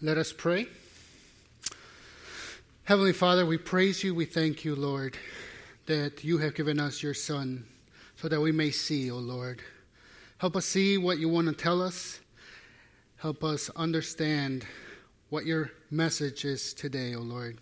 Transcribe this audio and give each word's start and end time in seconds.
Let 0.00 0.16
us 0.16 0.32
pray. 0.32 0.68
Heavenly 2.84 3.12
Father, 3.12 3.44
we 3.44 3.58
praise 3.58 4.04
you. 4.04 4.14
We 4.14 4.26
thank 4.26 4.64
you, 4.64 4.76
Lord, 4.76 5.16
that 5.86 6.22
you 6.22 6.38
have 6.38 6.54
given 6.54 6.78
us 6.78 7.02
your 7.02 7.14
Son 7.14 7.66
so 8.14 8.28
that 8.28 8.40
we 8.40 8.52
may 8.52 8.70
see, 8.70 9.10
O 9.10 9.16
oh 9.16 9.18
Lord. 9.18 9.60
Help 10.36 10.54
us 10.54 10.66
see 10.66 10.98
what 10.98 11.18
you 11.18 11.28
want 11.28 11.48
to 11.48 11.52
tell 11.52 11.82
us. 11.82 12.20
Help 13.16 13.42
us 13.42 13.70
understand 13.70 14.64
what 15.30 15.46
your 15.46 15.72
message 15.90 16.44
is 16.44 16.74
today, 16.74 17.16
O 17.16 17.18
oh 17.18 17.22
Lord. 17.22 17.58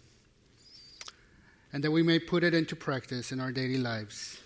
And 1.72 1.82
that 1.82 1.90
we 1.90 2.02
may 2.02 2.18
put 2.18 2.44
it 2.44 2.52
into 2.52 2.76
practice 2.76 3.32
in 3.32 3.40
our 3.40 3.50
daily 3.50 3.78
lives. 3.78 4.38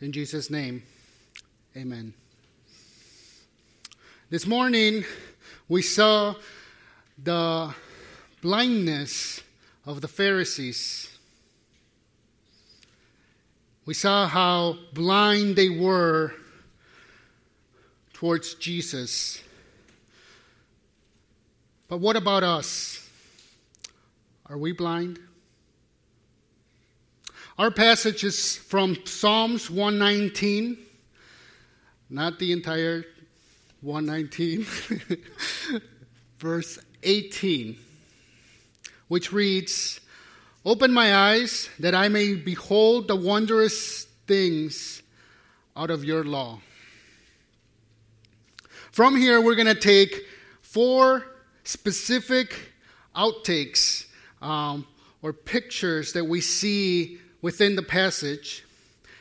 In 0.00 0.10
Jesus' 0.10 0.50
name, 0.50 0.82
amen. 1.76 2.14
This 4.28 4.44
morning, 4.44 5.04
we 5.68 5.82
saw 5.82 6.34
the 7.22 7.74
blindness 8.40 9.42
of 9.84 10.00
the 10.00 10.08
Pharisees. 10.08 11.18
We 13.84 13.94
saw 13.94 14.28
how 14.28 14.76
blind 14.92 15.56
they 15.56 15.68
were 15.68 16.34
towards 18.12 18.54
Jesus. 18.54 19.42
But 21.88 21.98
what 21.98 22.16
about 22.16 22.42
us? 22.42 23.08
Are 24.46 24.58
we 24.58 24.72
blind? 24.72 25.18
Our 27.58 27.70
passage 27.70 28.22
is 28.22 28.56
from 28.56 28.96
Psalms 29.04 29.68
119, 29.68 30.78
not 32.08 32.38
the 32.38 32.52
entire 32.52 33.04
119, 33.80 34.66
verse 36.38 36.78
18, 37.02 37.76
which 39.08 39.32
reads, 39.32 40.00
Open 40.64 40.92
my 40.92 41.14
eyes 41.14 41.70
that 41.78 41.94
I 41.94 42.08
may 42.08 42.34
behold 42.34 43.08
the 43.08 43.16
wondrous 43.16 44.04
things 44.26 45.02
out 45.76 45.90
of 45.90 46.04
your 46.04 46.24
law. 46.24 46.60
From 48.92 49.16
here, 49.16 49.40
we're 49.40 49.54
going 49.54 49.66
to 49.68 49.74
take 49.74 50.26
four 50.60 51.24
specific 51.64 52.72
outtakes 53.14 54.06
um, 54.42 54.86
or 55.22 55.32
pictures 55.32 56.12
that 56.12 56.24
we 56.24 56.40
see 56.40 57.18
within 57.40 57.76
the 57.76 57.82
passage, 57.82 58.64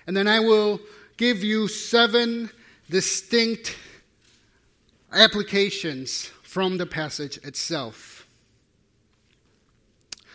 and 0.08 0.18
then 0.18 0.28
I 0.28 0.40
will 0.40 0.80
give 1.18 1.44
you 1.44 1.68
seven 1.68 2.50
distinct 2.90 3.76
applications 5.12 6.32
from 6.58 6.80
the 6.80 6.88
passage 6.88 7.38
itself. 7.44 8.26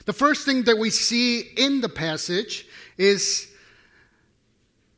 The 0.05 0.12
first 0.12 0.47
thing 0.47 0.62
that 0.67 0.79
we 0.79 0.89
see 0.89 1.41
in 1.41 1.81
the 1.81 1.89
passage 1.89 2.64
is 2.97 3.51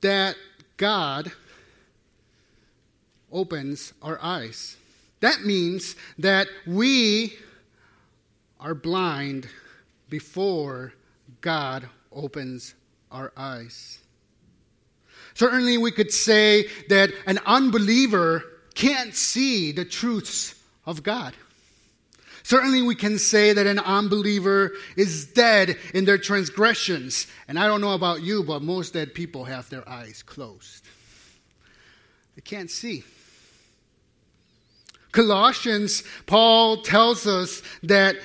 that 0.03 0.36
God 0.77 1.33
opens 3.32 3.94
our 4.03 4.19
eyes. 4.21 4.76
That 5.21 5.47
means 5.47 5.97
that 6.19 6.47
we 6.66 7.38
are 8.60 8.75
blind 8.75 9.48
before 10.10 10.93
God 11.41 11.88
opens 12.12 12.75
our 13.10 13.32
eyes. 13.34 13.98
Certainly, 15.32 15.78
we 15.78 15.91
could 15.91 16.12
say 16.12 16.69
that 16.91 17.12
an 17.27 17.38
unbeliever 17.47 18.44
can't 18.75 19.15
see 19.15 19.72
the 19.72 19.87
truths 19.87 20.60
of 20.87 21.03
God. 21.03 21.34
Certainly, 22.43 22.83
we 22.83 22.95
can 22.95 23.19
say 23.19 23.55
that 23.55 23.67
an 23.67 23.78
unbeliever 23.78 24.72
is 24.97 25.25
dead 25.25 25.78
in 25.95 26.05
their 26.05 26.19
transgressions. 26.19 27.27
And 27.49 27.59
I 27.59 27.67
don't 27.67 27.81
know 27.81 27.95
about 27.95 28.22
you, 28.22 28.45
but 28.45 28.61
most 28.61 28.93
dead 28.93 29.15
people 29.15 29.45
have 29.45 29.71
their 29.71 29.89
eyes 29.89 30.22
closed. 30.22 30.84
They 32.37 32.43
can't 32.43 32.71
see. 32.71 33.03
Colossians, 35.11 36.03
Paul 36.27 36.83
tells 36.83 37.27
us 37.27 37.62
that 37.84 38.16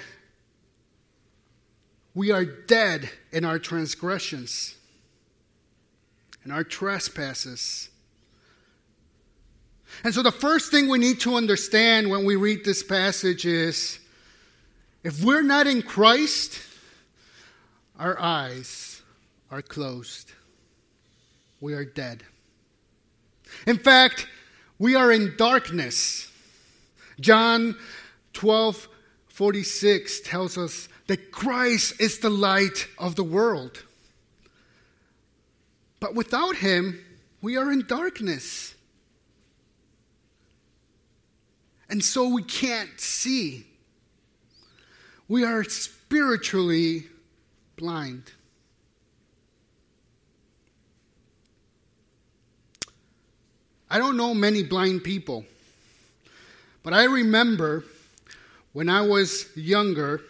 we 2.13 2.31
are 2.31 2.43
dead 2.43 3.09
in 3.31 3.45
our 3.45 3.59
transgressions 3.59 4.75
and 6.43 6.51
our 6.51 6.63
trespasses. 6.63 7.89
And 10.03 10.13
so, 10.13 10.23
the 10.23 10.31
first 10.31 10.71
thing 10.71 10.87
we 10.87 10.99
need 10.99 11.19
to 11.21 11.35
understand 11.35 12.09
when 12.09 12.25
we 12.25 12.35
read 12.35 12.63
this 12.63 12.83
passage 12.83 13.45
is 13.45 13.99
if 15.03 15.23
we're 15.23 15.41
not 15.41 15.67
in 15.67 15.81
Christ, 15.81 16.59
our 17.97 18.19
eyes 18.19 19.01
are 19.51 19.61
closed. 19.61 20.31
We 21.61 21.73
are 21.73 21.85
dead. 21.85 22.23
In 23.67 23.77
fact, 23.77 24.27
we 24.77 24.95
are 24.95 25.11
in 25.11 25.35
darkness. 25.37 26.31
John 27.19 27.75
12 28.33 28.87
46 29.27 30.21
tells 30.21 30.57
us 30.57 30.89
that 31.07 31.31
Christ 31.31 31.99
is 32.01 32.19
the 32.19 32.29
light 32.29 32.87
of 32.97 33.15
the 33.15 33.23
world. 33.23 33.83
But 36.01 36.13
without 36.13 36.57
him, 36.57 36.99
we 37.41 37.55
are 37.55 37.71
in 37.71 37.85
darkness. 37.87 38.75
And 41.89 42.03
so 42.03 42.29
we 42.29 42.43
can't 42.43 42.99
see. 42.99 43.65
We 45.27 45.43
are 45.43 45.63
spiritually 45.63 47.05
blind. 47.77 48.31
I 53.89 53.97
don't 53.97 54.17
know 54.17 54.35
many 54.35 54.61
blind 54.61 55.03
people, 55.03 55.45
but 56.83 56.93
I 56.93 57.05
remember 57.05 57.83
when 58.71 58.87
I 58.87 59.01
was 59.01 59.47
younger 59.55 60.21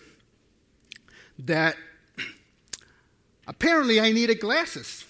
that 1.40 1.76
apparently 3.48 4.00
I 4.00 4.14
needed 4.14 4.40
glasses. 4.40 5.04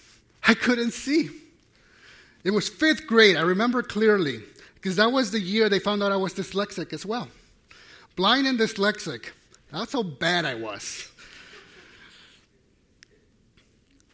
I 0.46 0.54
couldn't 0.54 0.92
see. 0.92 1.30
It 2.42 2.50
was 2.50 2.68
fifth 2.68 3.06
grade, 3.06 3.36
I 3.36 3.42
remember 3.42 3.82
clearly, 3.82 4.42
because 4.80 4.96
that 4.96 5.12
was 5.12 5.30
the 5.30 5.40
year 5.40 5.68
they 5.68 5.78
found 5.78 6.02
out 6.02 6.10
I 6.10 6.16
was 6.16 6.32
dyslexic 6.32 6.92
as 6.92 7.04
well. 7.04 7.28
Blind 8.16 8.46
and 8.46 8.58
dyslexic. 8.58 9.26
That's 9.70 9.92
how 9.92 10.02
bad 10.02 10.44
I 10.44 10.54
was. 10.54 11.10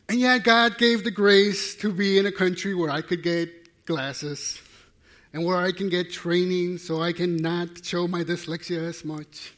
And 0.08 0.20
yet, 0.20 0.44
God 0.44 0.78
gave 0.78 1.02
the 1.04 1.10
grace 1.10 1.74
to 1.76 1.92
be 1.92 2.18
in 2.18 2.26
a 2.26 2.32
country 2.32 2.74
where 2.74 2.90
I 2.90 3.00
could 3.00 3.22
get 3.22 3.84
glasses 3.86 4.60
and 5.32 5.44
where 5.44 5.56
I 5.56 5.72
can 5.72 5.88
get 5.88 6.12
training 6.12 6.78
so 6.78 7.02
I 7.02 7.12
can 7.12 7.36
not 7.36 7.84
show 7.84 8.06
my 8.06 8.22
dyslexia 8.22 8.88
as 8.88 9.04
much. 9.04 9.52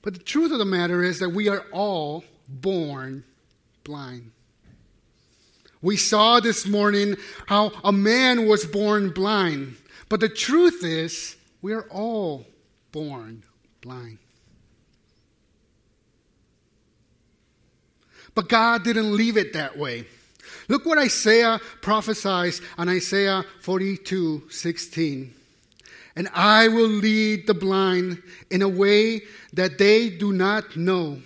But 0.00 0.14
the 0.14 0.20
truth 0.20 0.52
of 0.52 0.58
the 0.58 0.64
matter 0.64 1.02
is 1.02 1.18
that 1.18 1.30
we 1.30 1.48
are 1.48 1.64
all 1.72 2.24
born 2.48 3.24
blind. 3.84 4.32
We 5.80 5.96
saw 5.96 6.40
this 6.40 6.66
morning 6.66 7.16
how 7.46 7.72
a 7.84 7.92
man 7.92 8.46
was 8.48 8.64
born 8.64 9.10
blind. 9.10 9.76
But 10.08 10.20
the 10.20 10.28
truth 10.28 10.82
is, 10.82 11.36
we 11.62 11.72
are 11.72 11.86
all 11.90 12.46
born 12.92 13.44
blind. 13.80 14.18
But 18.34 18.48
God 18.48 18.84
didn't 18.84 19.16
leave 19.16 19.36
it 19.36 19.52
that 19.52 19.76
way. 19.76 20.06
Look 20.68 20.84
what 20.86 20.98
Isaiah 20.98 21.60
prophesies 21.80 22.60
on 22.76 22.88
Isaiah 22.88 23.44
42 23.62 24.44
16. 24.50 25.34
And 26.16 26.28
I 26.34 26.68
will 26.68 26.88
lead 26.88 27.46
the 27.46 27.54
blind 27.54 28.22
in 28.50 28.62
a 28.62 28.68
way 28.68 29.22
that 29.52 29.78
they 29.78 30.10
do 30.10 30.32
not 30.32 30.76
know. 30.76 31.22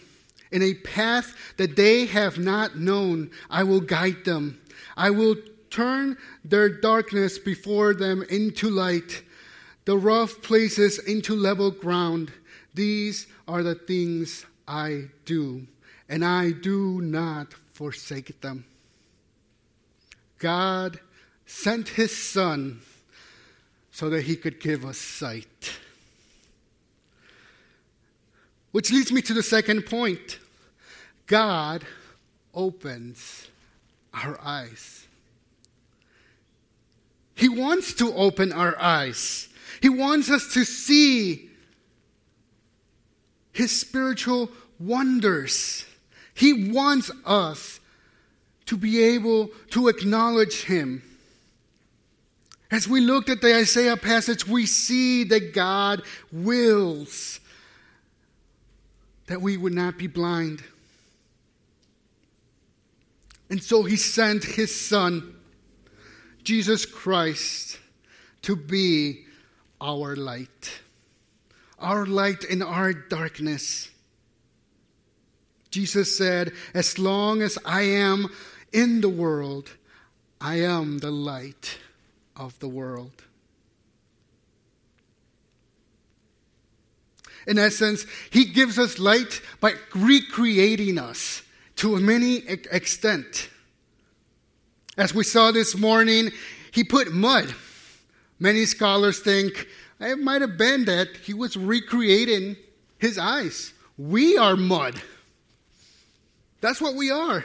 In 0.52 0.62
a 0.62 0.74
path 0.74 1.34
that 1.56 1.76
they 1.76 2.06
have 2.06 2.38
not 2.38 2.78
known, 2.78 3.30
I 3.48 3.62
will 3.64 3.80
guide 3.80 4.24
them. 4.24 4.60
I 4.96 5.10
will 5.10 5.36
turn 5.70 6.18
their 6.44 6.68
darkness 6.68 7.38
before 7.38 7.94
them 7.94 8.22
into 8.28 8.68
light, 8.68 9.22
the 9.86 9.96
rough 9.96 10.42
places 10.42 10.98
into 10.98 11.34
level 11.34 11.70
ground. 11.70 12.32
These 12.74 13.26
are 13.48 13.62
the 13.62 13.74
things 13.74 14.44
I 14.68 15.08
do, 15.24 15.66
and 16.08 16.24
I 16.24 16.52
do 16.52 17.00
not 17.00 17.54
forsake 17.72 18.40
them. 18.42 18.66
God 20.38 21.00
sent 21.46 21.88
his 21.90 22.14
Son 22.16 22.80
so 23.90 24.10
that 24.10 24.22
he 24.22 24.36
could 24.36 24.60
give 24.60 24.84
us 24.84 24.98
sight. 24.98 25.71
Which 28.72 28.90
leads 28.90 29.12
me 29.12 29.22
to 29.22 29.34
the 29.34 29.42
second 29.42 29.86
point 29.86 30.38
God 31.26 31.84
opens 32.54 33.48
our 34.12 34.38
eyes. 34.42 35.06
He 37.34 37.48
wants 37.48 37.94
to 37.94 38.12
open 38.14 38.52
our 38.52 38.78
eyes. 38.78 39.48
He 39.80 39.88
wants 39.88 40.30
us 40.30 40.52
to 40.54 40.64
see 40.64 41.50
His 43.52 43.78
spiritual 43.78 44.50
wonders. 44.78 45.84
He 46.34 46.70
wants 46.70 47.10
us 47.24 47.80
to 48.66 48.76
be 48.76 49.02
able 49.02 49.48
to 49.70 49.88
acknowledge 49.88 50.64
Him. 50.64 51.02
As 52.70 52.88
we 52.88 53.00
looked 53.00 53.28
at 53.28 53.42
the 53.42 53.54
Isaiah 53.54 53.96
passage, 53.96 54.46
we 54.46 54.64
see 54.64 55.24
that 55.24 55.52
God 55.52 56.02
wills 56.30 57.40
that 59.26 59.40
we 59.40 59.56
would 59.56 59.72
not 59.72 59.98
be 59.98 60.06
blind. 60.06 60.62
And 63.50 63.62
so 63.62 63.82
He 63.82 63.96
sent 63.96 64.44
His 64.44 64.74
Son, 64.74 65.34
Jesus 66.42 66.86
Christ, 66.86 67.78
to 68.42 68.56
be 68.56 69.24
our 69.80 70.16
light, 70.16 70.80
our 71.78 72.06
light 72.06 72.44
in 72.44 72.62
our 72.62 72.92
darkness. 72.92 73.90
Jesus 75.70 76.16
said, 76.16 76.52
As 76.74 76.98
long 76.98 77.42
as 77.42 77.58
I 77.64 77.82
am 77.82 78.28
in 78.72 79.00
the 79.00 79.08
world, 79.08 79.70
I 80.40 80.60
am 80.60 80.98
the 80.98 81.10
light 81.10 81.78
of 82.36 82.58
the 82.58 82.68
world. 82.68 83.22
In 87.46 87.58
essence, 87.58 88.06
he 88.30 88.44
gives 88.44 88.78
us 88.78 88.98
light 88.98 89.40
by 89.60 89.74
recreating 89.94 90.98
us 90.98 91.42
to 91.76 91.96
a 91.96 92.00
many 92.00 92.36
extent. 92.46 93.48
As 94.96 95.14
we 95.14 95.24
saw 95.24 95.50
this 95.50 95.76
morning, 95.76 96.30
he 96.72 96.84
put 96.84 97.12
mud. 97.12 97.54
Many 98.38 98.64
scholars 98.64 99.20
think 99.20 99.66
it 100.00 100.18
might 100.18 100.40
have 100.40 100.58
been 100.58 100.84
that 100.84 101.08
he 101.24 101.34
was 101.34 101.56
recreating 101.56 102.56
his 102.98 103.18
eyes. 103.18 103.72
We 103.96 104.36
are 104.36 104.56
mud. 104.56 105.00
That's 106.60 106.80
what 106.80 106.94
we 106.94 107.10
are. 107.10 107.44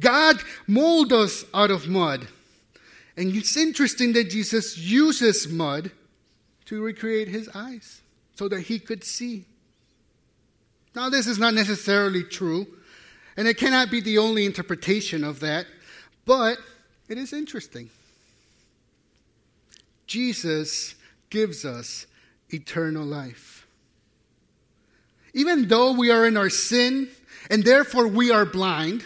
God 0.00 0.36
molded 0.66 1.12
us 1.12 1.44
out 1.54 1.70
of 1.70 1.88
mud. 1.88 2.26
And 3.16 3.34
it's 3.34 3.56
interesting 3.56 4.12
that 4.14 4.30
Jesus 4.30 4.76
uses 4.76 5.48
mud 5.48 5.90
to 6.66 6.82
recreate 6.82 7.28
his 7.28 7.48
eyes 7.54 8.02
so 8.36 8.48
that 8.48 8.60
he 8.60 8.78
could 8.78 9.02
see. 9.02 9.46
Now, 10.94 11.08
this 11.08 11.26
is 11.26 11.38
not 11.38 11.54
necessarily 11.54 12.22
true, 12.22 12.66
and 13.36 13.48
it 13.48 13.56
cannot 13.56 13.90
be 13.90 14.00
the 14.00 14.18
only 14.18 14.44
interpretation 14.44 15.24
of 15.24 15.40
that, 15.40 15.66
but 16.26 16.58
it 17.08 17.18
is 17.18 17.32
interesting. 17.32 17.90
Jesus 20.06 20.94
gives 21.30 21.64
us 21.64 22.06
eternal 22.50 23.04
life. 23.04 23.66
Even 25.32 25.68
though 25.68 25.92
we 25.92 26.10
are 26.10 26.26
in 26.26 26.36
our 26.36 26.50
sin 26.50 27.08
and 27.50 27.64
therefore 27.64 28.06
we 28.06 28.30
are 28.30 28.46
blind, 28.46 29.04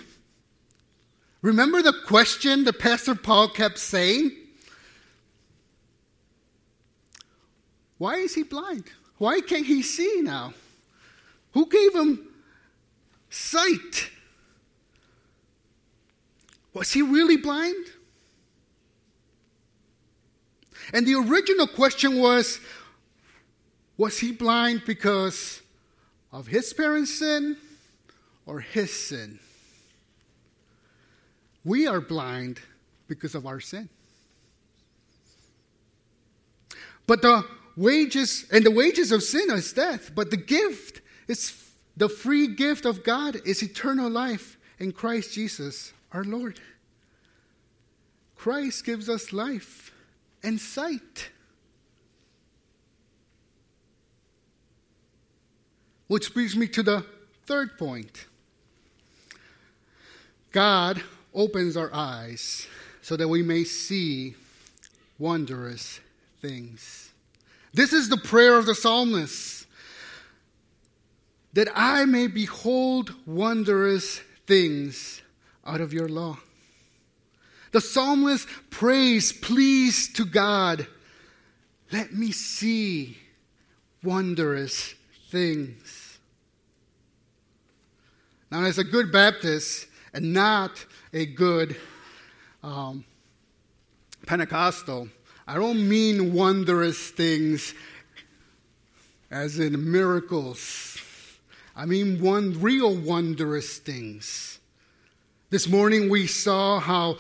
remember 1.42 1.82
the 1.82 1.94
question 2.06 2.64
that 2.64 2.78
Pastor 2.78 3.14
Paul 3.14 3.48
kept 3.48 3.78
saying? 3.78 4.32
Why 7.98 8.16
is 8.16 8.34
he 8.34 8.42
blind? 8.42 8.84
Why 9.20 9.42
can't 9.42 9.66
he 9.66 9.82
see 9.82 10.22
now? 10.22 10.54
Who 11.52 11.66
gave 11.66 11.94
him 11.94 12.26
sight? 13.28 14.08
Was 16.72 16.90
he 16.90 17.02
really 17.02 17.36
blind? 17.36 17.84
And 20.94 21.06
the 21.06 21.16
original 21.16 21.66
question 21.66 22.18
was 22.18 22.60
Was 23.98 24.18
he 24.18 24.32
blind 24.32 24.84
because 24.86 25.60
of 26.32 26.46
his 26.46 26.72
parents' 26.72 27.18
sin 27.18 27.58
or 28.46 28.60
his 28.60 28.90
sin? 28.90 29.38
We 31.62 31.86
are 31.86 32.00
blind 32.00 32.58
because 33.06 33.34
of 33.34 33.44
our 33.44 33.60
sin. 33.60 33.90
But 37.06 37.20
the 37.20 37.59
wages, 37.80 38.44
and 38.52 38.64
the 38.64 38.70
wages 38.70 39.10
of 39.10 39.22
sin 39.22 39.50
is 39.50 39.72
death, 39.72 40.14
but 40.14 40.30
the 40.30 40.36
gift 40.36 41.00
is 41.26 41.56
the 41.96 42.10
free 42.10 42.46
gift 42.46 42.84
of 42.84 43.02
God 43.02 43.40
is 43.46 43.62
eternal 43.62 44.10
life 44.10 44.58
in 44.78 44.92
Christ 44.92 45.32
Jesus 45.32 45.92
our 46.12 46.24
Lord. 46.24 46.60
Christ 48.36 48.84
gives 48.84 49.08
us 49.08 49.32
life 49.32 49.92
and 50.42 50.60
sight. 50.60 51.30
Which 56.06 56.34
brings 56.34 56.56
me 56.56 56.66
to 56.68 56.82
the 56.82 57.06
third 57.46 57.78
point 57.78 58.26
God 60.52 61.02
opens 61.32 61.76
our 61.76 61.92
eyes 61.94 62.66
so 63.00 63.16
that 63.16 63.28
we 63.28 63.42
may 63.42 63.64
see 63.64 64.34
wondrous 65.18 66.00
things. 66.40 67.09
This 67.72 67.92
is 67.92 68.08
the 68.08 68.16
prayer 68.16 68.58
of 68.58 68.66
the 68.66 68.74
psalmist 68.74 69.66
that 71.52 71.68
I 71.74 72.04
may 72.04 72.26
behold 72.26 73.14
wondrous 73.26 74.20
things 74.46 75.22
out 75.64 75.80
of 75.80 75.92
your 75.92 76.08
law. 76.08 76.38
The 77.72 77.80
psalmist 77.80 78.48
prays, 78.70 79.32
please 79.32 80.12
to 80.14 80.24
God, 80.24 80.86
let 81.92 82.12
me 82.12 82.32
see 82.32 83.18
wondrous 84.02 84.94
things. 85.30 86.18
Now, 88.50 88.64
as 88.64 88.78
a 88.78 88.84
good 88.84 89.12
Baptist 89.12 89.86
and 90.12 90.32
not 90.32 90.84
a 91.12 91.26
good 91.26 91.76
um, 92.62 93.04
Pentecostal, 94.26 95.08
I 95.50 95.54
don't 95.54 95.88
mean 95.88 96.32
wondrous 96.32 97.10
things 97.10 97.74
as 99.32 99.58
in 99.58 99.90
miracles. 99.90 100.96
I 101.74 101.86
mean 101.86 102.22
one 102.22 102.60
real 102.60 102.94
wondrous 102.94 103.78
things. 103.78 104.60
This 105.48 105.66
morning 105.66 106.08
we 106.08 106.28
saw 106.28 106.78
how 106.78 107.18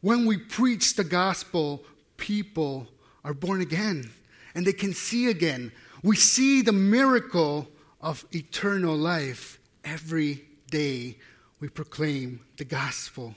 when 0.00 0.24
we 0.24 0.38
preach 0.38 0.94
the 0.94 1.04
gospel, 1.04 1.84
people 2.16 2.86
are 3.22 3.34
born 3.34 3.60
again 3.60 4.10
and 4.54 4.66
they 4.66 4.72
can 4.72 4.94
see 4.94 5.28
again. 5.28 5.70
We 6.02 6.16
see 6.16 6.62
the 6.62 6.72
miracle 6.72 7.68
of 8.00 8.24
eternal 8.32 8.96
life 8.96 9.58
every 9.84 10.46
day 10.70 11.18
we 11.60 11.68
proclaim 11.68 12.40
the 12.56 12.64
gospel. 12.64 13.34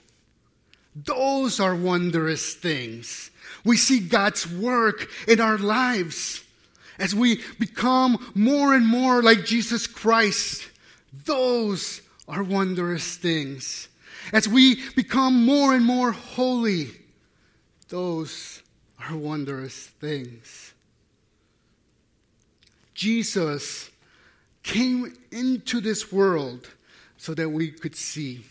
Those 0.95 1.59
are 1.59 1.75
wondrous 1.75 2.55
things. 2.55 3.31
We 3.63 3.77
see 3.77 3.99
God's 3.99 4.47
work 4.47 5.09
in 5.27 5.39
our 5.39 5.57
lives 5.57 6.43
as 6.97 7.15
we 7.15 7.41
become 7.59 8.31
more 8.35 8.73
and 8.73 8.85
more 8.85 9.21
like 9.21 9.45
Jesus 9.45 9.87
Christ. 9.87 10.69
Those 11.25 12.01
are 12.27 12.43
wondrous 12.43 13.17
things 13.17 13.89
as 14.33 14.47
we 14.47 14.79
become 14.95 15.45
more 15.45 15.73
and 15.73 15.85
more 15.85 16.11
holy, 16.11 16.89
those 17.87 18.61
are 18.99 19.15
wondrous 19.15 19.87
things. 19.87 20.73
Jesus 22.93 23.89
came 24.61 25.15
into 25.31 25.79
this 25.79 26.11
world 26.11 26.67
so 27.17 27.33
that 27.33 27.49
we 27.49 27.71
could 27.71 27.95
see, 27.95 28.41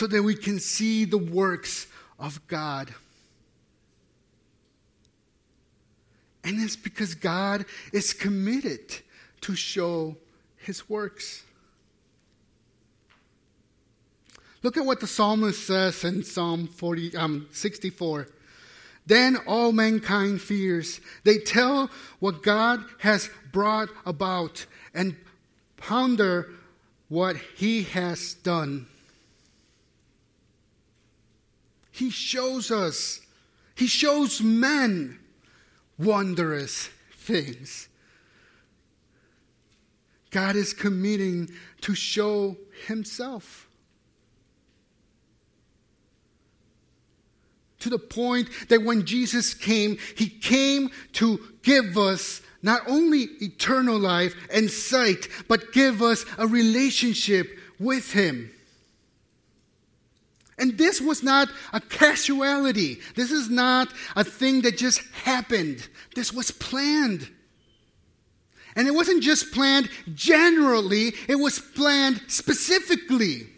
so 0.00 0.06
that 0.06 0.22
we 0.22 0.34
can 0.34 0.58
see 0.58 1.04
the 1.04 1.18
works 1.18 1.86
of 2.18 2.40
God. 2.48 2.94
And 6.42 6.58
it's 6.58 6.74
because 6.74 7.14
God 7.14 7.66
is 7.92 8.14
committed 8.14 8.96
to 9.42 9.54
show 9.54 10.16
his 10.56 10.88
works. 10.88 11.42
Look 14.62 14.78
at 14.78 14.86
what 14.86 15.00
the 15.00 15.06
psalmist 15.06 15.66
says 15.66 16.02
in 16.02 16.24
Psalm 16.24 16.66
40, 16.66 17.14
um, 17.18 17.48
64. 17.52 18.26
Then 19.04 19.36
all 19.46 19.70
mankind 19.70 20.40
fears. 20.40 21.02
They 21.24 21.36
tell 21.36 21.90
what 22.20 22.42
God 22.42 22.82
has 23.00 23.28
brought 23.52 23.90
about 24.06 24.64
and 24.94 25.14
ponder 25.76 26.48
what 27.10 27.36
he 27.36 27.82
has 27.82 28.32
done. 28.32 28.86
He 32.00 32.08
shows 32.08 32.70
us, 32.70 33.20
he 33.74 33.86
shows 33.86 34.40
men 34.40 35.18
wondrous 35.98 36.88
things. 37.12 37.90
God 40.30 40.56
is 40.56 40.72
committing 40.72 41.50
to 41.82 41.94
show 41.94 42.56
himself. 42.86 43.66
to 47.80 47.88
the 47.88 47.98
point 47.98 48.48
that 48.68 48.82
when 48.82 49.06
Jesus 49.06 49.54
came, 49.54 49.96
he 50.14 50.28
came 50.28 50.90
to 51.14 51.40
give 51.62 51.96
us 51.96 52.42
not 52.62 52.82
only 52.86 53.22
eternal 53.40 53.98
life 53.98 54.34
and 54.52 54.70
sight, 54.70 55.28
but 55.48 55.72
give 55.72 56.02
us 56.02 56.26
a 56.36 56.46
relationship 56.46 57.58
with 57.78 58.12
him. 58.12 58.50
And 60.60 60.76
this 60.76 61.00
was 61.00 61.22
not 61.22 61.48
a 61.72 61.80
casuality. 61.80 63.00
This 63.16 63.30
is 63.30 63.48
not 63.48 63.88
a 64.14 64.22
thing 64.22 64.60
that 64.62 64.76
just 64.76 65.00
happened. 65.24 65.88
This 66.14 66.34
was 66.34 66.50
planned. 66.50 67.30
And 68.76 68.86
it 68.86 68.92
wasn't 68.92 69.22
just 69.22 69.52
planned 69.52 69.88
generally, 70.14 71.14
it 71.28 71.36
was 71.36 71.58
planned 71.58 72.20
specifically. 72.28 73.48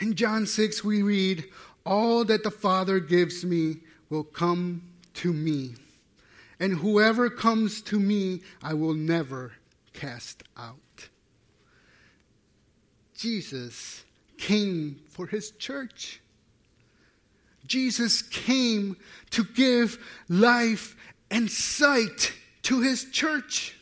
In 0.00 0.14
John 0.14 0.44
6, 0.44 0.84
we 0.84 1.02
read, 1.02 1.44
All 1.86 2.24
that 2.24 2.42
the 2.42 2.50
Father 2.50 3.00
gives 3.00 3.44
me 3.44 3.78
will 4.10 4.24
come 4.24 4.82
to 5.14 5.32
me, 5.32 5.74
and 6.60 6.78
whoever 6.78 7.30
comes 7.30 7.80
to 7.82 7.98
me, 7.98 8.42
I 8.62 8.74
will 8.74 8.94
never 8.94 9.52
cast 9.92 10.42
out. 10.56 10.78
Jesus 13.18 14.04
came 14.38 15.00
for 15.08 15.26
his 15.26 15.50
church. 15.50 16.20
Jesus 17.66 18.22
came 18.22 18.96
to 19.30 19.42
give 19.42 19.98
life 20.28 20.96
and 21.28 21.50
sight 21.50 22.32
to 22.62 22.80
his 22.80 23.10
church. 23.10 23.76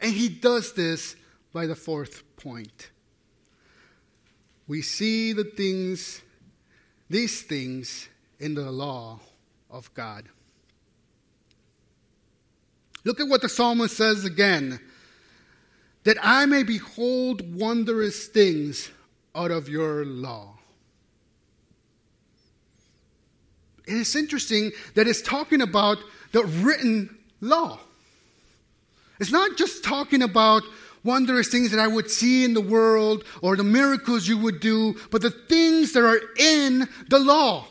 And 0.00 0.12
he 0.12 0.28
does 0.28 0.72
this 0.72 1.14
by 1.52 1.66
the 1.66 1.76
fourth 1.76 2.24
point. 2.36 2.90
We 4.66 4.82
see 4.82 5.32
the 5.32 5.44
things, 5.44 6.20
these 7.08 7.42
things, 7.42 8.08
in 8.40 8.54
the 8.54 8.72
law 8.72 9.20
of 9.70 9.94
God. 9.94 10.24
Look 13.04 13.20
at 13.20 13.28
what 13.28 13.42
the 13.42 13.48
psalmist 13.48 13.96
says 13.96 14.24
again 14.24 14.80
that 16.04 16.16
I 16.22 16.46
may 16.46 16.62
behold 16.62 17.54
wondrous 17.54 18.26
things 18.26 18.90
out 19.34 19.50
of 19.50 19.68
your 19.68 20.04
law. 20.04 20.58
It 23.86 23.94
is 23.94 24.14
interesting 24.14 24.72
that 24.94 25.08
it's 25.08 25.22
talking 25.22 25.60
about 25.60 25.98
the 26.32 26.44
written 26.44 27.16
law. 27.40 27.78
It's 29.20 29.32
not 29.32 29.56
just 29.56 29.84
talking 29.84 30.22
about 30.22 30.62
wondrous 31.04 31.48
things 31.48 31.70
that 31.72 31.80
I 31.80 31.88
would 31.88 32.10
see 32.10 32.44
in 32.44 32.54
the 32.54 32.60
world 32.60 33.24
or 33.40 33.56
the 33.56 33.64
miracles 33.64 34.28
you 34.28 34.38
would 34.38 34.60
do, 34.60 34.96
but 35.10 35.22
the 35.22 35.30
things 35.30 35.92
that 35.92 36.04
are 36.04 36.20
in 36.38 36.88
the 37.08 37.18
law. 37.18 37.66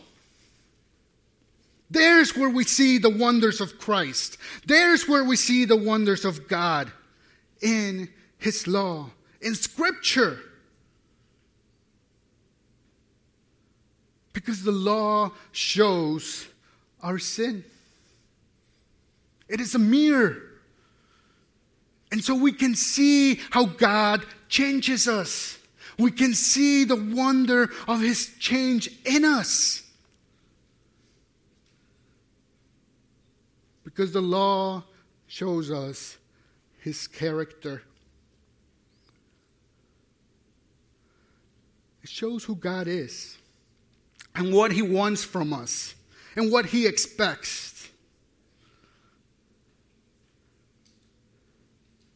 There's 1.90 2.36
where 2.38 2.50
we 2.50 2.64
see 2.64 2.98
the 2.98 3.10
wonders 3.10 3.60
of 3.60 3.78
Christ. 3.78 4.38
There's 4.66 5.08
where 5.08 5.26
we 5.26 5.36
see 5.36 5.66
the 5.66 5.76
wonders 5.76 6.24
of 6.24 6.48
God 6.48 6.92
in 7.62 8.10
his 8.42 8.66
law, 8.66 9.12
in 9.40 9.54
Scripture. 9.54 10.40
Because 14.34 14.64
the 14.64 14.72
law 14.72 15.32
shows 15.52 16.48
our 17.04 17.20
sin. 17.20 17.64
It 19.48 19.62
is 19.62 19.76
a 19.76 19.80
mirror. 19.80 20.42
And 22.12 22.24
so 22.24 22.34
we 22.34 22.52
can 22.52 22.74
see 22.74 23.40
how 23.52 23.66
God 23.66 24.26
changes 24.50 25.08
us. 25.08 25.60
We 26.00 26.10
can 26.10 26.34
see 26.34 26.84
the 26.84 26.96
wonder 26.96 27.70
of 27.88 28.02
His 28.02 28.32
change 28.40 28.90
in 29.06 29.24
us. 29.24 29.84
Because 33.84 34.14
the 34.14 34.22
law 34.22 34.84
shows 35.28 35.70
us 35.70 36.18
His 36.80 37.06
character. 37.08 37.84
It 42.04 42.10
shows 42.10 42.44
who 42.44 42.56
God 42.56 42.88
is 42.88 43.38
and 44.36 44.54
what 44.54 44.72
He 44.72 44.82
wants 44.82 45.24
from 45.24 45.54
us 45.54 45.96
and 46.36 46.52
what 46.52 46.66
He 46.68 46.88
expects. 46.88 47.90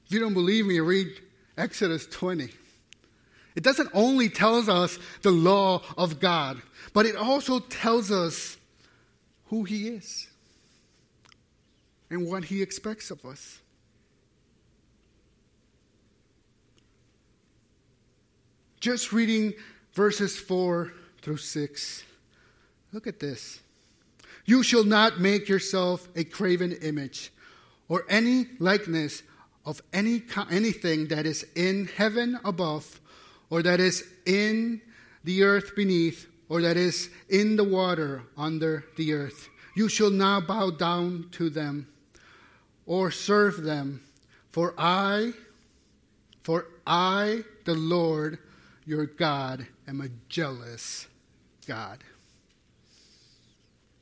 If 0.05 0.11
you 0.11 0.19
don't 0.19 0.33
believe 0.33 0.65
me, 0.65 0.79
read 0.79 1.07
Exodus 1.57 2.05
20. 2.07 2.49
It 3.55 3.63
doesn't 3.63 3.89
only 3.93 4.29
tells 4.29 4.67
us 4.67 4.99
the 5.21 5.31
law 5.31 5.81
of 5.97 6.19
God, 6.19 6.61
but 6.93 7.05
it 7.05 7.15
also 7.15 7.59
tells 7.59 8.11
us 8.11 8.57
who 9.45 9.63
He 9.63 9.87
is 9.87 10.27
and 12.09 12.27
what 12.27 12.45
He 12.45 12.61
expects 12.61 13.11
of 13.11 13.23
us. 13.25 13.59
Just 18.79 19.11
reading 19.11 19.53
verses 19.95 20.37
4 20.37 20.91
through 21.21 21.37
6. 21.37 22.03
Look 22.91 23.07
at 23.07 23.19
this. 23.19 23.61
You 24.45 24.61
shall 24.61 24.83
not 24.83 25.19
make 25.19 25.49
yourself 25.49 26.07
a 26.15 26.23
graven 26.23 26.73
image 26.73 27.31
or 27.87 28.05
any 28.07 28.45
likeness 28.59 29.23
of 29.65 29.81
any 29.91 30.21
anything 30.51 31.07
that 31.07 31.25
is 31.25 31.45
in 31.55 31.89
heaven 31.95 32.39
above 32.45 32.99
or 33.49 33.63
that 33.63 33.79
is 33.79 34.07
in 34.27 34.81
the 35.23 35.43
earth 35.43 35.75
beneath 35.75 36.27
or 36.49 36.61
that 36.61 36.77
is 36.77 37.09
in 37.29 37.55
the 37.55 37.63
water 37.63 38.21
under 38.37 38.85
the 38.97 39.13
earth. 39.13 39.49
You 39.75 39.89
shall 39.89 40.11
not 40.11 40.45
bow 40.45 40.69
down 40.69 41.29
to 41.31 41.49
them 41.49 41.87
or 42.85 43.09
serve 43.09 43.63
them, 43.63 44.01
for 44.51 44.75
I 44.77 45.33
for 46.43 46.67
I 46.85 47.43
the 47.63 47.73
Lord 47.73 48.37
your 48.85 49.07
God 49.07 49.65
am 49.87 50.01
a 50.01 50.09
jealous 50.29 51.07
God. 51.67 51.99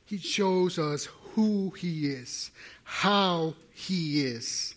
He 0.04 0.18
shows 0.18 0.78
us 0.78 1.08
who 1.34 1.70
He 1.70 2.08
is, 2.08 2.50
how 2.84 3.54
He 3.72 4.24
is. 4.24 4.74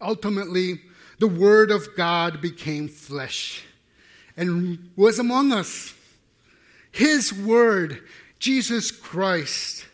Ultimately, 0.00 0.80
the 1.18 1.28
Word 1.28 1.70
of 1.70 1.96
God 1.96 2.40
became 2.40 2.88
flesh 2.88 3.64
and 4.36 4.90
was 4.96 5.18
among 5.18 5.52
us. 5.52 5.94
His 6.92 7.32
Word, 7.32 8.02
Jesus 8.38 8.90
Christ, 8.90 9.84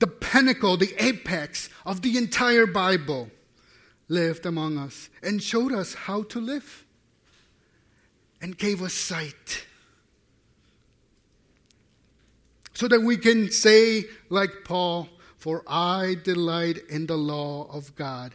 the 0.00 0.06
pinnacle, 0.06 0.76
the 0.76 0.94
apex 0.98 1.68
of 1.84 2.02
the 2.02 2.18
entire 2.18 2.66
Bible 2.66 3.30
lived 4.08 4.46
among 4.46 4.78
us 4.78 5.08
and 5.22 5.42
showed 5.42 5.72
us 5.72 5.94
how 5.94 6.22
to 6.24 6.40
live 6.40 6.84
and 8.40 8.56
gave 8.56 8.82
us 8.82 8.92
sight. 8.92 9.64
So 12.74 12.88
that 12.88 13.00
we 13.00 13.16
can 13.16 13.50
say, 13.50 14.04
like 14.28 14.50
Paul, 14.64 15.08
For 15.38 15.62
I 15.66 16.16
delight 16.24 16.78
in 16.88 17.06
the 17.06 17.16
law 17.16 17.68
of 17.72 17.94
God 17.94 18.32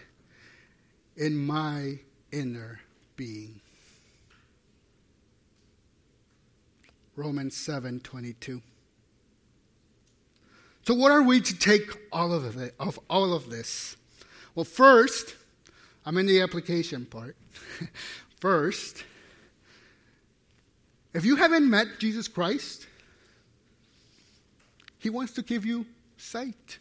in 1.16 1.38
my 1.38 2.00
inner 2.32 2.80
being. 3.16 3.60
Romans 7.16 7.56
7 7.56 8.00
22. 8.00 8.62
So, 10.84 10.96
what 10.96 11.12
are 11.12 11.22
we 11.22 11.42
to 11.42 11.58
take 11.58 11.96
all 12.12 12.34
of, 12.34 12.58
it, 12.58 12.74
of 12.80 13.00
all 13.10 13.34
of 13.34 13.50
this? 13.50 13.96
Well, 14.56 14.66
first, 14.66 15.36
I'm 16.06 16.18
in 16.18 16.26
the 16.26 16.42
application 16.42 17.06
part. 17.06 17.36
First, 18.40 19.04
if 21.14 21.26
you 21.26 21.36
haven't 21.36 21.70
met 21.70 22.00
Jesus 22.00 22.28
Christ, 22.28 22.88
He 24.98 25.10
wants 25.10 25.34
to 25.34 25.42
give 25.42 25.66
you 25.66 25.86
sight. 26.18 26.80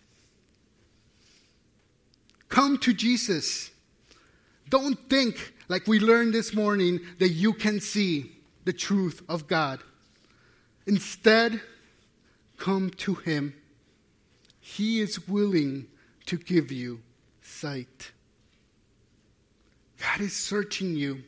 Come 2.49 2.79
to 2.79 2.93
Jesus. 2.93 3.71
Don't 4.69 4.99
think, 5.11 5.55
like 5.69 5.87
we 5.87 5.99
learned 5.99 6.33
this 6.33 6.55
morning, 6.55 7.01
that 7.19 7.31
you 7.31 7.53
can 7.53 7.81
see 7.81 8.33
the 8.65 8.73
truth 8.73 9.23
of 9.29 9.47
God. 9.47 9.81
Instead, 10.87 11.61
come 12.57 12.91
to 12.91 13.15
Him. 13.15 13.55
He 14.61 15.01
is 15.01 15.29
willing 15.29 15.87
to 16.27 16.37
give 16.37 16.71
you 16.71 17.01
sight. 17.43 18.13
God 20.01 20.21
is 20.21 20.35
searching 20.35 20.97
you. 20.97 21.23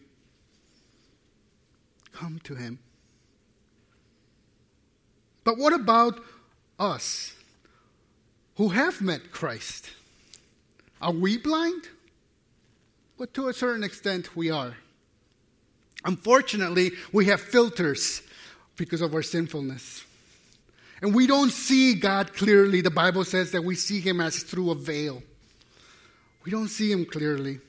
Come 2.12 2.40
to 2.44 2.54
Him. 2.54 2.78
But 5.44 5.58
what 5.58 5.72
about 5.72 6.20
us 6.78 7.34
who 8.56 8.70
have 8.70 9.00
met 9.00 9.30
Christ? 9.30 9.90
Are 11.00 11.12
we 11.12 11.36
blind? 11.36 11.88
But 13.18 13.34
to 13.34 13.48
a 13.48 13.52
certain 13.52 13.84
extent, 13.84 14.36
we 14.36 14.50
are. 14.50 14.76
Unfortunately, 16.04 16.92
we 17.12 17.26
have 17.26 17.40
filters 17.40 18.22
because 18.76 19.00
of 19.00 19.14
our 19.14 19.22
sinfulness. 19.22 20.04
And 21.00 21.14
we 21.14 21.26
don't 21.26 21.50
see 21.50 21.94
God 21.94 22.32
clearly. 22.32 22.80
The 22.80 22.90
Bible 22.90 23.24
says 23.24 23.50
that 23.50 23.64
we 23.64 23.74
see 23.74 24.00
Him 24.00 24.20
as 24.20 24.42
through 24.42 24.70
a 24.70 24.74
veil. 24.74 25.22
We 26.44 26.50
don't 26.50 26.68
see 26.68 26.90
Him 26.90 27.04
clearly. 27.04 27.60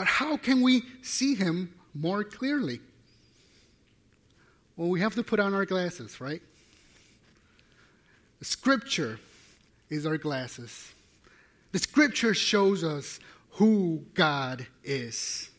But 0.00 0.06
how 0.06 0.38
can 0.38 0.62
we 0.62 0.84
see 1.02 1.34
Him 1.34 1.74
more 1.92 2.24
clearly? 2.24 2.80
Well, 4.74 4.88
we 4.88 5.00
have 5.00 5.14
to 5.16 5.22
put 5.22 5.38
on 5.38 5.52
our 5.52 5.66
glasses, 5.66 6.22
right? 6.22 6.40
The 8.38 8.46
scripture 8.46 9.20
is 9.90 10.06
our 10.06 10.16
glasses. 10.16 10.94
The 11.72 11.80
scripture 11.80 12.32
shows 12.32 12.82
us 12.82 13.20
who 13.50 14.06
God 14.14 14.66
is. 14.82 15.50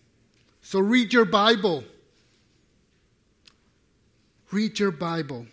So 0.64 0.80
read 0.80 1.14
your 1.14 1.26
Bible. 1.26 1.84
Read 4.52 4.80
your 4.80 4.90
Bible. 4.90 5.46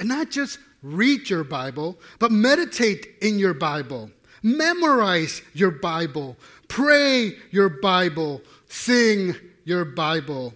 And 0.00 0.08
not 0.08 0.32
just 0.32 0.58
read 0.82 1.30
your 1.30 1.44
Bible, 1.44 2.00
but 2.18 2.32
meditate 2.32 3.14
in 3.22 3.38
your 3.38 3.54
Bible. 3.54 4.10
Memorize 4.42 5.42
your 5.54 5.70
Bible. 5.70 6.36
Pray 6.68 7.36
your 7.50 7.68
Bible. 7.68 8.42
Sing 8.68 9.34
your 9.64 9.84
Bible. 9.84 10.54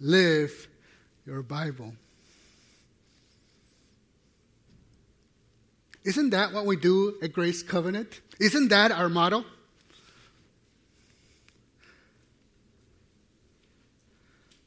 Live 0.00 0.68
your 1.26 1.42
Bible. 1.42 1.92
Isn't 6.04 6.30
that 6.30 6.52
what 6.52 6.66
we 6.66 6.76
do 6.76 7.16
at 7.22 7.32
Grace 7.32 7.62
Covenant? 7.62 8.20
Isn't 8.38 8.68
that 8.68 8.90
our 8.90 9.08
motto? 9.08 9.44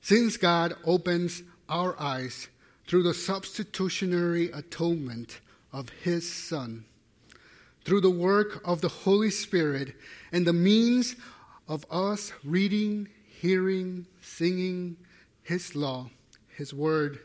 Since 0.02 0.38
God 0.38 0.76
opens 0.84 1.42
our 1.70 2.00
eyes 2.00 2.50
through 2.88 3.04
the 3.04 3.14
substitutionary 3.14 4.52
atonement 4.52 5.40
of 5.72 5.90
His 6.04 6.32
Son, 6.32 6.86
through 7.86 8.02
the 8.02 8.10
work 8.10 8.62
of 8.66 8.82
the 8.82 8.90
Holy 8.90 9.30
Spirit, 9.30 9.96
and 10.32 10.46
the 10.46 10.54
means 10.54 11.16
of 11.68 11.86
us 11.92 12.32
reading, 12.44 13.10
hearing, 13.42 14.06
singing 14.22 14.98
His 15.42 15.76
law, 15.76 16.10
His 16.48 16.74
word, 16.74 17.20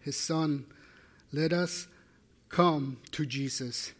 His 0.00 0.16
Son, 0.16 0.66
let 1.32 1.52
us 1.52 1.88
come 2.48 2.98
to 3.10 3.26
Jesus 3.26 3.92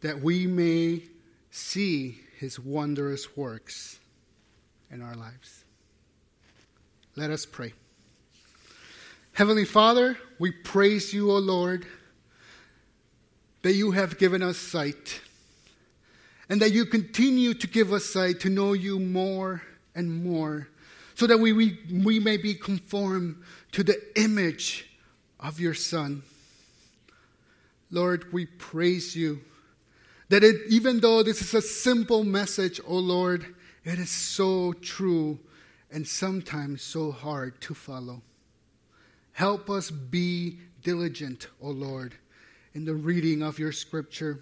that 0.00 0.20
we 0.20 0.46
may 0.46 1.02
see 1.50 2.20
his 2.38 2.58
wondrous 2.60 3.36
works 3.36 3.98
in 4.90 5.02
our 5.02 5.14
lives. 5.14 5.64
Let 7.16 7.30
us 7.30 7.44
pray. 7.44 7.72
Heavenly 9.32 9.64
Father, 9.64 10.16
we 10.38 10.52
praise 10.52 11.12
you, 11.12 11.32
O 11.32 11.38
Lord, 11.38 11.86
that 13.62 13.74
you 13.74 13.90
have 13.92 14.18
given 14.18 14.42
us 14.42 14.56
sight 14.56 15.20
and 16.48 16.60
that 16.62 16.72
you 16.72 16.84
continue 16.84 17.54
to 17.54 17.66
give 17.66 17.92
us 17.92 18.04
sight 18.04 18.40
to 18.40 18.48
know 18.48 18.72
you 18.72 18.98
more 18.98 19.62
and 19.94 20.24
more 20.24 20.68
so 21.14 21.26
that 21.26 21.38
we, 21.38 21.52
we, 21.52 21.78
we 22.04 22.20
may 22.20 22.36
be 22.36 22.54
conformed 22.54 23.36
to 23.72 23.82
the 23.82 24.00
image 24.16 24.88
of 25.40 25.58
your 25.58 25.74
Son. 25.74 26.22
Lord, 27.90 28.32
we 28.32 28.46
praise 28.46 29.16
you 29.16 29.40
that 30.28 30.44
it, 30.44 30.56
even 30.68 31.00
though 31.00 31.22
this 31.22 31.40
is 31.40 31.54
a 31.54 31.62
simple 31.62 32.22
message, 32.22 32.80
oh 32.86 32.98
Lord, 32.98 33.54
it 33.84 33.98
is 33.98 34.10
so 34.10 34.72
true 34.74 35.38
and 35.90 36.06
sometimes 36.06 36.82
so 36.82 37.10
hard 37.10 37.60
to 37.62 37.74
follow. 37.74 38.22
Help 39.32 39.70
us 39.70 39.90
be 39.90 40.58
diligent, 40.82 41.48
O 41.62 41.70
Lord, 41.70 42.14
in 42.74 42.84
the 42.84 42.94
reading 42.94 43.42
of 43.42 43.58
your 43.58 43.72
scripture. 43.72 44.40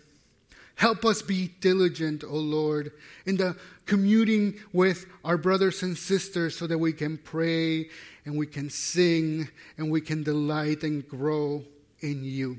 Help 0.76 1.04
us 1.04 1.22
be 1.22 1.48
diligent, 1.60 2.22
O 2.22 2.36
Lord, 2.36 2.92
in 3.24 3.36
the 3.36 3.56
commuting 3.86 4.60
with 4.72 5.06
our 5.24 5.38
brothers 5.38 5.82
and 5.82 5.96
sisters 5.96 6.56
so 6.56 6.66
that 6.66 6.78
we 6.78 6.92
can 6.92 7.16
pray 7.16 7.88
and 8.26 8.36
we 8.36 8.46
can 8.46 8.68
sing 8.68 9.48
and 9.78 9.90
we 9.90 10.00
can 10.02 10.22
delight 10.22 10.82
and 10.82 11.08
grow 11.08 11.64
in 12.00 12.24
you. 12.24 12.58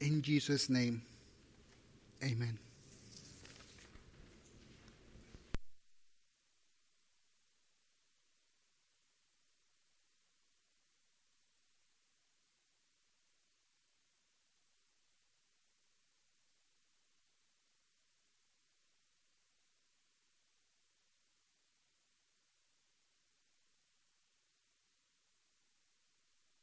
In 0.00 0.22
Jesus' 0.22 0.70
name, 0.70 1.02
amen. 2.22 2.58